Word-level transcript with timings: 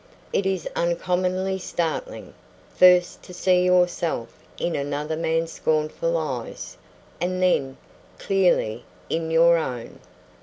It 0.33 0.47
is 0.47 0.67
uncommonly 0.75 1.59
startling, 1.59 2.33
first 2.75 3.21
to 3.21 3.35
see 3.35 3.63
yourself 3.63 4.33
in 4.57 4.75
another 4.75 5.15
man's 5.15 5.51
scornful 5.51 6.17
eyes, 6.17 6.75
and 7.21 7.39
then, 7.39 7.77
clearly, 8.17 8.83
in 9.11 9.29
your 9.29 9.59
own. 9.59 9.99